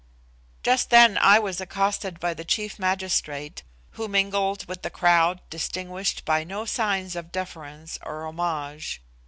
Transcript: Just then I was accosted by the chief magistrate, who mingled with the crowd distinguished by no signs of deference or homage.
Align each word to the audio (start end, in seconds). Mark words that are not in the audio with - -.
Just 0.63 0.89
then 0.89 1.19
I 1.19 1.37
was 1.37 1.61
accosted 1.61 2.19
by 2.19 2.33
the 2.33 2.43
chief 2.43 2.79
magistrate, 2.79 3.61
who 3.91 4.07
mingled 4.07 4.65
with 4.65 4.81
the 4.81 4.89
crowd 4.89 5.41
distinguished 5.51 6.25
by 6.25 6.43
no 6.43 6.65
signs 6.65 7.15
of 7.15 7.31
deference 7.31 7.99
or 8.01 8.25
homage. 8.25 9.03